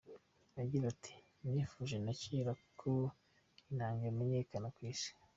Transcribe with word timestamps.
Agira 0.61 0.85
ati 0.93 1.13
“Nifuje 1.51 1.95
na 2.05 2.13
kera 2.21 2.53
ko 2.79 2.91
inanga 3.71 4.03
imenyekana 4.11 4.67
ku 4.75 4.79
isi. 4.91 5.11